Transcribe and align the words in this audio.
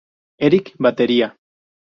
Eric: 0.47 0.73
batería. 0.79 1.37